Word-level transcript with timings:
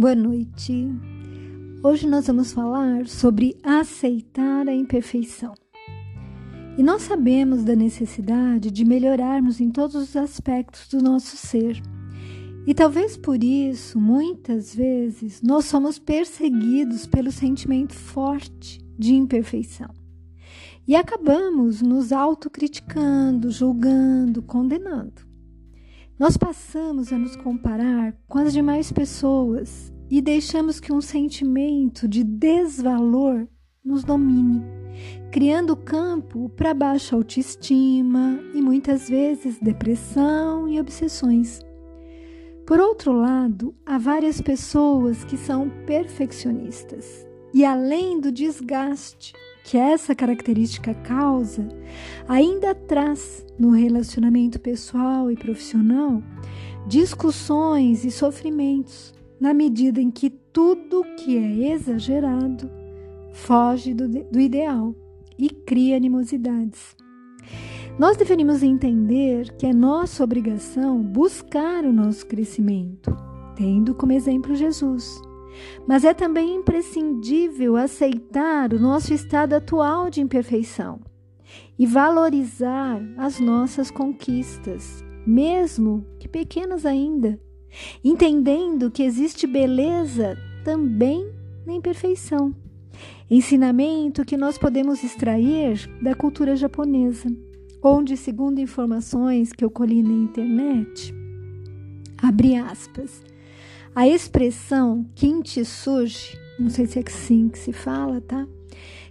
Boa 0.00 0.14
noite. 0.14 0.88
Hoje 1.84 2.08
nós 2.08 2.26
vamos 2.26 2.54
falar 2.54 3.06
sobre 3.06 3.54
aceitar 3.62 4.66
a 4.66 4.74
imperfeição. 4.74 5.52
E 6.78 6.82
nós 6.82 7.02
sabemos 7.02 7.64
da 7.64 7.76
necessidade 7.76 8.70
de 8.70 8.82
melhorarmos 8.82 9.60
em 9.60 9.70
todos 9.70 9.96
os 9.96 10.16
aspectos 10.16 10.88
do 10.88 11.02
nosso 11.02 11.36
ser. 11.36 11.82
E 12.66 12.72
talvez 12.72 13.18
por 13.18 13.44
isso, 13.44 14.00
muitas 14.00 14.74
vezes, 14.74 15.42
nós 15.42 15.66
somos 15.66 15.98
perseguidos 15.98 17.06
pelo 17.06 17.30
sentimento 17.30 17.92
forte 17.92 18.80
de 18.98 19.12
imperfeição. 19.12 19.90
E 20.88 20.96
acabamos 20.96 21.82
nos 21.82 22.10
autocriticando, 22.10 23.50
julgando, 23.50 24.40
condenando. 24.40 25.29
Nós 26.20 26.36
passamos 26.36 27.14
a 27.14 27.18
nos 27.18 27.34
comparar 27.34 28.14
com 28.28 28.36
as 28.40 28.52
demais 28.52 28.92
pessoas 28.92 29.90
e 30.10 30.20
deixamos 30.20 30.78
que 30.78 30.92
um 30.92 31.00
sentimento 31.00 32.06
de 32.06 32.22
desvalor 32.22 33.48
nos 33.82 34.04
domine, 34.04 34.62
criando 35.32 35.74
campo 35.74 36.50
para 36.50 36.74
baixa 36.74 37.16
autoestima 37.16 38.38
e 38.52 38.60
muitas 38.60 39.08
vezes 39.08 39.58
depressão 39.60 40.68
e 40.68 40.78
obsessões. 40.78 41.62
Por 42.66 42.78
outro 42.78 43.12
lado, 43.14 43.74
há 43.86 43.96
várias 43.96 44.42
pessoas 44.42 45.24
que 45.24 45.38
são 45.38 45.70
perfeccionistas 45.86 47.26
e, 47.54 47.64
além 47.64 48.20
do 48.20 48.30
desgaste 48.30 49.32
que 49.64 49.76
essa 49.76 50.14
característica 50.14 50.94
causa, 50.94 51.68
ainda 52.28 52.74
traz 52.74 53.44
no 53.58 53.70
relacionamento 53.70 54.58
pessoal 54.58 55.30
e 55.30 55.36
profissional 55.36 56.22
discussões 56.86 58.04
e 58.04 58.10
sofrimentos, 58.10 59.14
na 59.38 59.54
medida 59.54 60.00
em 60.00 60.10
que 60.10 60.30
tudo 60.30 61.04
que 61.16 61.36
é 61.36 61.72
exagerado 61.72 62.70
foge 63.32 63.94
do, 63.94 64.08
do 64.08 64.40
ideal 64.40 64.94
e 65.38 65.48
cria 65.48 65.96
animosidades. 65.96 66.96
Nós 67.98 68.16
deveríamos 68.16 68.62
entender 68.62 69.52
que 69.56 69.66
é 69.66 69.72
nossa 69.72 70.24
obrigação 70.24 71.02
buscar 71.02 71.84
o 71.84 71.92
nosso 71.92 72.26
crescimento, 72.26 73.14
tendo 73.56 73.94
como 73.94 74.12
exemplo 74.12 74.54
Jesus 74.54 75.20
mas 75.86 76.04
é 76.04 76.14
também 76.14 76.56
imprescindível 76.56 77.76
aceitar 77.76 78.72
o 78.72 78.78
nosso 78.78 79.12
estado 79.12 79.54
atual 79.54 80.10
de 80.10 80.20
imperfeição 80.20 81.00
e 81.78 81.86
valorizar 81.86 83.00
as 83.16 83.40
nossas 83.40 83.90
conquistas, 83.90 85.04
mesmo 85.26 86.06
que 86.18 86.28
pequenas 86.28 86.84
ainda, 86.84 87.40
entendendo 88.04 88.90
que 88.90 89.02
existe 89.02 89.46
beleza 89.46 90.36
também 90.64 91.32
na 91.66 91.72
imperfeição. 91.72 92.54
Ensinamento 93.30 94.24
que 94.24 94.36
nós 94.36 94.58
podemos 94.58 95.02
extrair 95.02 95.88
da 96.02 96.14
cultura 96.14 96.56
japonesa, 96.56 97.28
onde, 97.82 98.16
segundo 98.16 98.60
informações 98.60 99.52
que 99.52 99.64
eu 99.64 99.70
colhi 99.70 100.02
na 100.02 100.12
internet, 100.12 101.14
abre 102.20 102.56
aspas, 102.56 103.22
a 103.94 104.06
expressão 104.06 105.04
kintsugi, 105.16 106.38
não 106.58 106.70
sei 106.70 106.86
se 106.86 106.98
é 107.00 107.02
assim 107.04 107.48
que 107.48 107.58
se 107.58 107.72
fala, 107.72 108.20
tá? 108.20 108.46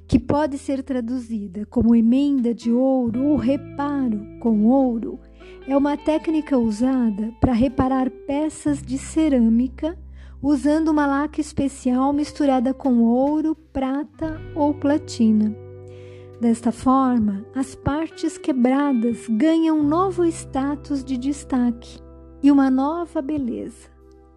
Que 0.07 0.17
pode 0.17 0.57
ser 0.57 0.81
traduzida 0.83 1.65
como 1.65 1.95
emenda 1.95 2.53
de 2.53 2.71
ouro 2.71 3.25
ou 3.25 3.35
reparo 3.35 4.21
com 4.39 4.65
ouro, 4.65 5.19
é 5.67 5.75
uma 5.75 5.97
técnica 5.97 6.57
usada 6.57 7.31
para 7.41 7.51
reparar 7.51 8.09
peças 8.09 8.81
de 8.81 8.97
cerâmica 8.97 9.99
usando 10.41 10.87
uma 10.87 11.05
laca 11.05 11.41
especial 11.41 12.13
misturada 12.13 12.73
com 12.73 13.03
ouro, 13.03 13.55
prata 13.73 14.39
ou 14.55 14.73
platina. 14.73 15.53
Desta 16.39 16.71
forma, 16.71 17.45
as 17.53 17.75
partes 17.75 18.37
quebradas 18.37 19.27
ganham 19.29 19.83
novo 19.83 20.23
status 20.23 21.03
de 21.03 21.17
destaque 21.17 21.99
e 22.41 22.49
uma 22.49 22.71
nova 22.71 23.21
beleza 23.21 23.88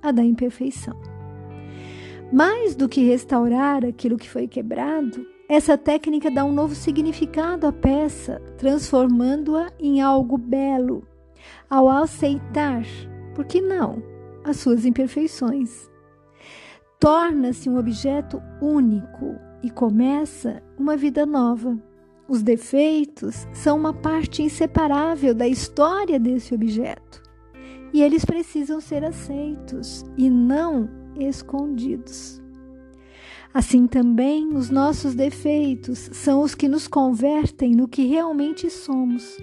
a 0.03 0.11
da 0.11 0.25
imperfeição. 0.25 0.99
Mais 2.33 2.75
do 2.75 2.89
que 2.89 3.05
restaurar 3.05 3.85
aquilo 3.85 4.17
que 4.17 4.29
foi 4.29 4.49
quebrado, 4.49 5.27
essa 5.49 5.77
técnica 5.77 6.31
dá 6.31 6.45
um 6.45 6.53
novo 6.53 6.75
significado 6.75 7.67
à 7.67 7.73
peça, 7.73 8.41
transformando-a 8.57 9.71
em 9.79 10.01
algo 10.01 10.39
belo, 10.39 11.07
ao 11.69 11.89
aceitar, 11.91 12.83
por 13.35 13.45
que 13.45 13.61
não, 13.61 14.03
as 14.45 14.57
suas 14.57 14.87
imperfeições. 14.87 15.91
Torna-se 16.99 17.69
um 17.69 17.77
objeto 17.77 18.43
único 18.63 19.37
e 19.63 19.71
começa 19.71 20.63
uma 20.79 20.97
vida 20.97 21.27
nova. 21.27 21.77
Os 22.27 22.43
defeitos 22.43 23.47
são 23.53 23.77
uma 23.77 23.93
parte 23.93 24.43
inseparável 24.43 25.35
da 25.35 25.47
história 25.47 26.19
desse 26.19 26.55
objeto 26.55 27.23
e 27.93 28.03
eles 28.03 28.25
precisam 28.25 28.81
ser 28.81 29.05
aceitos 29.05 30.05
e 30.17 30.31
não 30.31 30.89
escondidos. 31.19 32.43
Assim 33.55 33.87
também, 33.87 34.55
os 34.55 34.71
nossos 34.71 35.15
defeitos 35.15 36.09
são 36.13 36.41
os 36.41 36.55
que 36.55 36.69
nos 36.69 36.89
convertem 36.89 37.75
no 37.75 37.87
que 37.87 38.07
realmente 38.07 38.71
somos. 38.71 39.37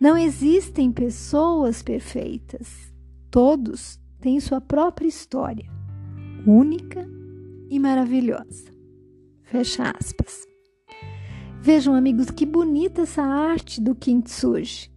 Não 0.00 0.16
existem 0.18 0.90
pessoas 0.90 1.80
perfeitas. 1.80 2.92
Todos 3.30 4.00
têm 4.20 4.40
sua 4.40 4.60
própria 4.60 5.06
história, 5.06 5.70
única 6.44 7.08
e 7.70 7.78
maravilhosa. 7.78 8.72
Fecha 9.42 9.92
aspas. 10.00 10.44
Vejam, 11.60 11.94
amigos, 11.94 12.30
que 12.30 12.44
bonita 12.44 13.02
essa 13.02 13.22
arte 13.22 13.80
do 13.80 13.94
kintsugi. 13.94 14.92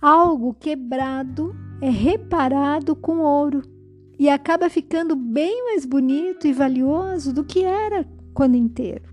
Algo 0.00 0.54
quebrado 0.54 1.54
é 1.80 1.90
reparado 1.90 2.96
com 2.96 3.18
ouro 3.18 3.62
e 4.18 4.28
acaba 4.28 4.70
ficando 4.70 5.14
bem 5.14 5.64
mais 5.64 5.84
bonito 5.84 6.46
e 6.46 6.52
valioso 6.52 7.32
do 7.32 7.44
que 7.44 7.62
era 7.62 8.06
quando 8.32 8.56
inteiro. 8.56 9.04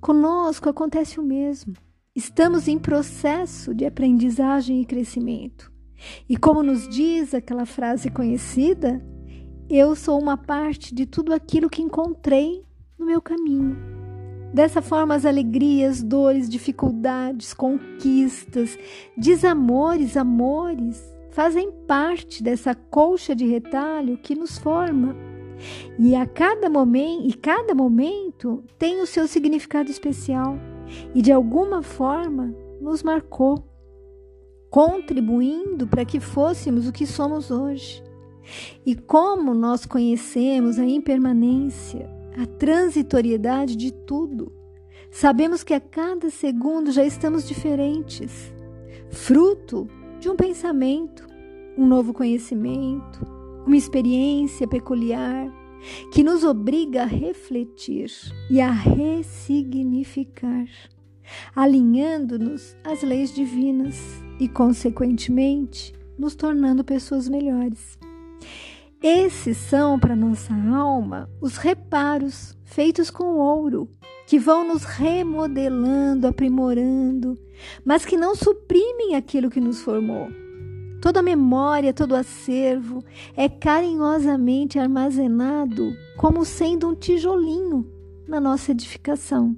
Conosco 0.00 0.68
acontece 0.68 1.20
o 1.20 1.22
mesmo. 1.22 1.74
Estamos 2.14 2.66
em 2.66 2.78
processo 2.78 3.74
de 3.74 3.84
aprendizagem 3.84 4.80
e 4.80 4.86
crescimento. 4.86 5.70
E 6.28 6.36
como 6.36 6.62
nos 6.62 6.88
diz 6.88 7.34
aquela 7.34 7.66
frase 7.66 8.10
conhecida, 8.10 9.04
eu 9.68 9.94
sou 9.94 10.20
uma 10.20 10.36
parte 10.36 10.94
de 10.94 11.04
tudo 11.04 11.34
aquilo 11.34 11.68
que 11.68 11.82
encontrei 11.82 12.62
no 12.98 13.04
meu 13.04 13.20
caminho. 13.20 13.76
Dessa 14.54 14.80
forma, 14.80 15.14
as 15.14 15.26
alegrias, 15.26 16.02
dores, 16.02 16.48
dificuldades, 16.48 17.52
conquistas, 17.52 18.78
desamores, 19.16 20.16
amores, 20.16 21.02
fazem 21.36 21.70
parte 21.86 22.42
dessa 22.42 22.74
colcha 22.74 23.36
de 23.36 23.44
retalho 23.44 24.16
que 24.16 24.34
nos 24.34 24.56
forma. 24.56 25.14
E 25.98 26.14
a 26.14 26.24
cada 26.24 26.70
momento, 26.70 27.28
e 27.28 27.34
cada 27.34 27.74
momento 27.74 28.64
tem 28.78 29.02
o 29.02 29.06
seu 29.06 29.28
significado 29.28 29.90
especial 29.90 30.58
e 31.14 31.20
de 31.20 31.30
alguma 31.30 31.82
forma 31.82 32.56
nos 32.80 33.02
marcou, 33.02 33.62
contribuindo 34.70 35.86
para 35.86 36.06
que 36.06 36.20
fôssemos 36.20 36.88
o 36.88 36.92
que 36.92 37.06
somos 37.06 37.50
hoje. 37.50 38.02
E 38.86 38.94
como 38.94 39.52
nós 39.52 39.84
conhecemos 39.84 40.78
a 40.78 40.86
impermanência, 40.86 42.08
a 42.34 42.46
transitoriedade 42.46 43.76
de 43.76 43.92
tudo, 43.92 44.50
sabemos 45.10 45.62
que 45.62 45.74
a 45.74 45.80
cada 45.80 46.30
segundo 46.30 46.90
já 46.90 47.04
estamos 47.04 47.46
diferentes, 47.46 48.54
fruto 49.10 49.86
de 50.20 50.28
um 50.28 50.36
pensamento, 50.36 51.26
um 51.76 51.86
novo 51.86 52.12
conhecimento, 52.12 53.20
uma 53.66 53.76
experiência 53.76 54.66
peculiar 54.66 55.52
que 56.12 56.22
nos 56.22 56.44
obriga 56.44 57.02
a 57.02 57.06
refletir 57.06 58.10
e 58.50 58.60
a 58.60 58.70
ressignificar, 58.70 60.66
alinhando-nos 61.54 62.76
às 62.84 63.02
leis 63.02 63.34
divinas 63.34 63.96
e, 64.40 64.48
consequentemente, 64.48 65.92
nos 66.18 66.34
tornando 66.34 66.82
pessoas 66.82 67.28
melhores. 67.28 67.98
Esses 69.02 69.56
são 69.58 69.98
para 69.98 70.16
nossa 70.16 70.54
alma 70.54 71.28
os 71.40 71.56
reparos 71.56 72.56
feitos 72.64 73.10
com 73.10 73.36
ouro, 73.38 73.88
que 74.26 74.38
vão 74.38 74.66
nos 74.66 74.84
remodelando, 74.84 76.26
aprimorando, 76.26 77.38
mas 77.84 78.04
que 78.04 78.16
não 78.16 78.34
suprimem 78.34 79.14
aquilo 79.14 79.50
que 79.50 79.60
nos 79.60 79.80
formou. 79.80 80.28
Toda 81.00 81.22
memória, 81.22 81.92
todo 81.92 82.16
acervo 82.16 83.04
é 83.36 83.48
carinhosamente 83.48 84.78
armazenado 84.78 85.94
como 86.16 86.44
sendo 86.44 86.88
um 86.88 86.94
tijolinho 86.94 87.86
na 88.26 88.40
nossa 88.40 88.72
edificação. 88.72 89.56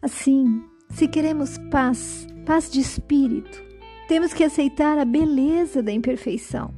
Assim, 0.00 0.62
se 0.90 1.08
queremos 1.08 1.58
paz, 1.70 2.26
paz 2.46 2.70
de 2.70 2.80
espírito, 2.80 3.62
temos 4.06 4.32
que 4.32 4.44
aceitar 4.44 4.98
a 4.98 5.04
beleza 5.04 5.82
da 5.82 5.90
imperfeição 5.90 6.72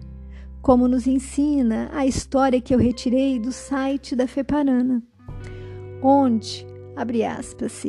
como 0.65 0.89
nos 0.89 1.07
ensina 1.07 1.91
a 1.93 2.07
história 2.07 2.59
que 2.59 2.75
eu 2.75 2.79
retirei 2.79 3.39
do 3.39 3.53
site 3.53 4.17
da 4.17 4.27
Feparana, 4.27 5.03
onde, 6.03 6.67
abre 6.97 7.25
aspas, 7.25 7.85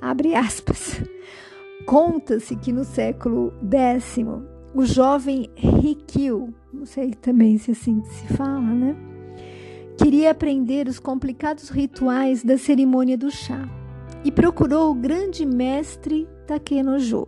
abre 0.00 0.34
aspas, 0.34 1.02
conta-se 1.86 2.56
que 2.56 2.72
no 2.72 2.84
século 2.84 3.52
X, 3.70 4.16
o 4.74 4.84
jovem 4.84 5.50
Rikyu, 5.56 6.54
não 6.72 6.84
sei 6.84 7.12
também 7.12 7.58
se 7.58 7.70
assim 7.70 8.02
se 8.04 8.26
fala, 8.34 8.60
né? 8.60 8.96
Queria 9.96 10.30
aprender 10.30 10.86
os 10.86 11.00
complicados 11.00 11.70
rituais 11.70 12.44
da 12.44 12.56
cerimônia 12.56 13.18
do 13.18 13.30
chá 13.30 13.68
e 14.24 14.30
procurou 14.30 14.90
o 14.90 14.94
grande 14.94 15.44
mestre 15.44 16.28
Takenojo. 16.46 17.26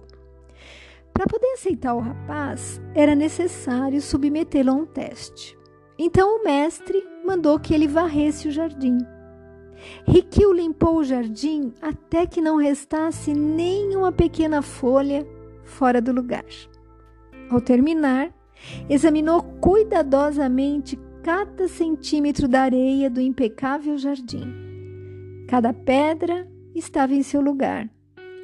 Para 1.12 1.26
poder 1.26 1.52
aceitar 1.52 1.94
o 1.94 2.00
rapaz, 2.00 2.80
era 2.94 3.14
necessário 3.14 4.00
submetê-lo 4.00 4.70
a 4.70 4.74
um 4.74 4.86
teste. 4.86 5.58
Então 5.98 6.38
o 6.38 6.44
mestre 6.44 7.04
mandou 7.26 7.58
que 7.58 7.74
ele 7.74 7.86
varresse 7.86 8.48
o 8.48 8.52
jardim. 8.52 8.96
Rikyu 10.06 10.52
limpou 10.52 10.96
o 10.96 11.04
jardim 11.04 11.72
até 11.80 12.26
que 12.26 12.40
não 12.40 12.56
restasse 12.56 13.32
nem 13.32 13.96
uma 13.96 14.12
pequena 14.12 14.62
folha 14.62 15.26
fora 15.64 16.00
do 16.00 16.12
lugar. 16.12 16.44
Ao 17.50 17.60
terminar, 17.60 18.32
examinou 18.88 19.42
cuidadosamente 19.60 20.98
cada 21.22 21.68
centímetro 21.68 22.48
da 22.48 22.62
areia 22.62 23.10
do 23.10 23.20
impecável 23.20 23.96
jardim. 23.98 24.46
Cada 25.48 25.72
pedra 25.72 26.48
estava 26.74 27.14
em 27.14 27.22
seu 27.22 27.40
lugar 27.40 27.88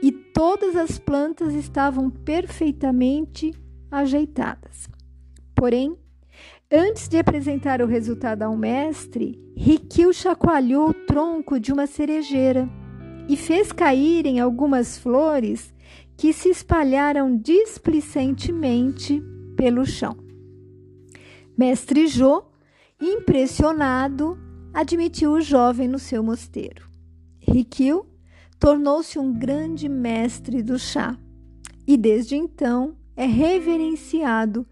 e 0.03 0.13
todas 0.13 0.77
as 0.77 0.99
plantas 0.99 1.55
estavam 1.55 2.11
perfeitamente 2.11 3.53
ajeitadas. 3.91 4.89
Porém, 5.55 5.97
antes 6.71 7.09
de 7.09 7.19
apresentar 7.19 7.81
o 7.81 7.87
resultado 7.87 8.43
ao 8.43 8.57
mestre, 8.57 9.41
Rikyu 9.57 10.13
chacoalhou 10.13 10.91
o 10.91 10.95
tronco 10.95 11.59
de 11.61 11.73
uma 11.73 11.87
cerejeira 11.87 12.69
e 13.29 13.37
fez 13.37 13.73
caírem 13.73 14.41
algumas 14.41 14.99
flores 14.99 15.75
que 16.17 16.33
se 16.33 16.49
espalharam 16.49 17.37
displicentemente 17.37 19.23
pelo 19.57 19.85
chão. 19.85 20.17
Mestre 21.57 22.07
Jô, 22.07 22.45
impressionado, 23.01 24.39
admitiu 24.73 25.33
o 25.33 25.41
jovem 25.41 25.89
no 25.89 25.99
seu 25.99 26.23
mosteiro. 26.23 26.89
Rikyu 27.41 28.07
tornou-se 28.59 29.19
um 29.19 29.33
grande 29.33 29.89
mestre 29.89 30.63
do 30.63 30.79
chá 30.79 31.17
e 31.87 31.97
desde 31.97 32.37
então 32.37 32.97
é 33.17 33.25
reverenciado 33.25 34.67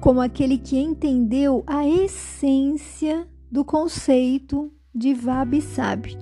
como 0.00 0.20
aquele 0.20 0.58
que 0.58 0.78
entendeu 0.78 1.62
a 1.66 1.86
essência 1.86 3.26
do 3.50 3.64
conceito 3.64 4.72
de 4.94 5.14
Vabi 5.14 5.60
Sabi. 5.60 6.16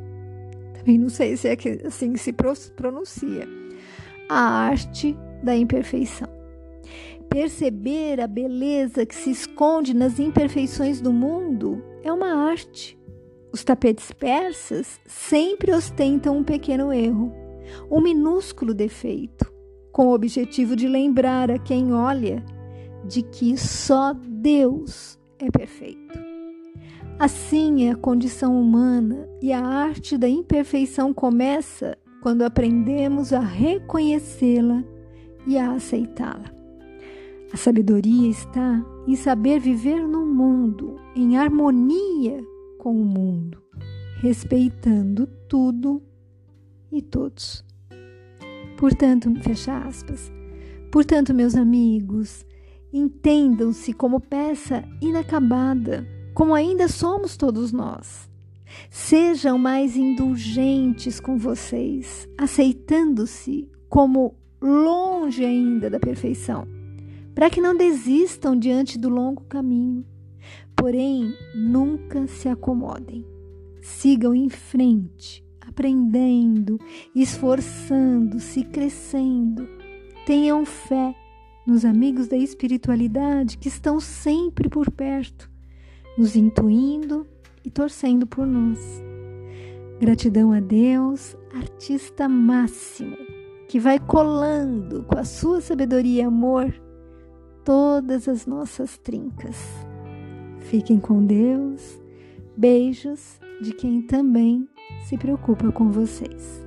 Também 0.74 0.98
não 0.98 1.08
sei 1.08 1.36
se 1.36 1.48
é 1.48 1.56
assim 1.86 2.12
que 2.12 2.18
se 2.18 2.32
pronuncia. 2.32 3.48
A 4.28 4.40
arte 4.40 5.16
da 5.42 5.56
imperfeição. 5.56 6.28
Perceber 7.28 8.20
a 8.20 8.26
beleza 8.26 9.04
que 9.04 9.14
se 9.14 9.30
esconde 9.30 9.94
nas 9.94 10.18
imperfeições 10.18 11.00
do 11.00 11.12
mundo 11.12 11.82
é 12.02 12.12
uma 12.12 12.48
arte 12.48 12.96
os 13.56 13.64
tapetes 13.64 14.12
persas 14.12 15.00
sempre 15.06 15.72
ostentam 15.72 16.36
um 16.36 16.44
pequeno 16.44 16.92
erro, 16.92 17.32
um 17.90 18.02
minúsculo 18.02 18.74
defeito, 18.74 19.50
com 19.90 20.08
o 20.08 20.12
objetivo 20.12 20.76
de 20.76 20.86
lembrar 20.86 21.50
a 21.50 21.58
quem 21.58 21.90
olha 21.90 22.44
de 23.08 23.22
que 23.22 23.56
só 23.56 24.12
Deus 24.12 25.18
é 25.38 25.50
perfeito. 25.50 26.18
Assim 27.18 27.84
é 27.84 27.92
a 27.92 27.96
condição 27.96 28.60
humana 28.60 29.28
e 29.40 29.52
a 29.52 29.64
arte 29.64 30.18
da 30.18 30.28
imperfeição 30.28 31.14
começa 31.14 31.96
quando 32.22 32.42
aprendemos 32.42 33.32
a 33.32 33.40
reconhecê-la 33.40 34.84
e 35.46 35.56
a 35.56 35.72
aceitá-la. 35.72 36.52
A 37.52 37.56
sabedoria 37.56 38.28
está 38.28 38.84
em 39.06 39.16
saber 39.16 39.60
viver 39.60 40.06
no 40.06 40.26
mundo 40.26 41.00
em 41.14 41.38
harmonia 41.38 42.44
com 42.78 43.00
o 43.00 43.04
mundo, 43.04 43.62
respeitando 44.20 45.26
tudo 45.48 46.02
e 46.92 47.00
todos. 47.00 47.64
Portanto, 48.76 49.32
fecha 49.42 49.78
aspas. 49.78 50.30
Portanto, 50.90 51.32
meus 51.32 51.54
amigos, 51.54 52.44
entendam-se 52.92 53.92
como 53.92 54.20
peça 54.20 54.84
inacabada, 55.00 56.06
como 56.34 56.54
ainda 56.54 56.88
somos 56.88 57.36
todos 57.36 57.72
nós. 57.72 58.30
Sejam 58.90 59.58
mais 59.58 59.96
indulgentes 59.96 61.20
com 61.20 61.38
vocês, 61.38 62.28
aceitando-se 62.36 63.70
como 63.88 64.34
longe 64.60 65.44
ainda 65.44 65.88
da 65.88 66.00
perfeição, 66.00 66.66
para 67.34 67.48
que 67.48 67.60
não 67.60 67.76
desistam 67.76 68.56
diante 68.56 68.98
do 68.98 69.08
longo 69.08 69.44
caminho 69.44 70.04
Porém, 70.76 71.34
nunca 71.54 72.26
se 72.26 72.48
acomodem. 72.50 73.24
Sigam 73.80 74.34
em 74.34 74.50
frente, 74.50 75.42
aprendendo, 75.60 76.78
esforçando-se, 77.14 78.62
crescendo. 78.64 79.66
Tenham 80.26 80.66
fé 80.66 81.14
nos 81.66 81.84
amigos 81.84 82.28
da 82.28 82.36
espiritualidade 82.36 83.58
que 83.58 83.68
estão 83.68 83.98
sempre 83.98 84.68
por 84.68 84.90
perto, 84.90 85.50
nos 86.16 86.36
intuindo 86.36 87.26
e 87.64 87.70
torcendo 87.70 88.26
por 88.26 88.46
nós. 88.46 89.02
Gratidão 89.98 90.52
a 90.52 90.60
Deus, 90.60 91.36
artista 91.54 92.28
máximo, 92.28 93.16
que 93.68 93.80
vai 93.80 93.98
colando 93.98 95.02
com 95.04 95.18
a 95.18 95.24
sua 95.24 95.60
sabedoria 95.60 96.22
e 96.22 96.24
amor 96.24 96.72
todas 97.64 98.28
as 98.28 98.46
nossas 98.46 98.96
trincas. 98.98 99.56
Fiquem 100.60 101.00
com 101.00 101.24
Deus. 101.24 102.00
Beijos 102.56 103.40
de 103.60 103.72
quem 103.72 104.02
também 104.02 104.68
se 105.04 105.18
preocupa 105.18 105.70
com 105.72 105.90
vocês. 105.90 106.65